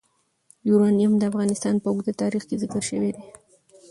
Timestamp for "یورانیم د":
0.69-1.23